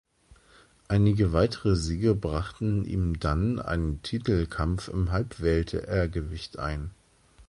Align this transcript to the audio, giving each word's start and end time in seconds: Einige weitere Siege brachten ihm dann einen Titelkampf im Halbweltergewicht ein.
Einige 0.87 1.31
weitere 1.31 1.75
Siege 1.75 2.15
brachten 2.15 2.85
ihm 2.85 3.19
dann 3.19 3.59
einen 3.59 4.01
Titelkampf 4.01 4.87
im 4.87 5.11
Halbweltergewicht 5.11 6.57
ein. 6.57 6.89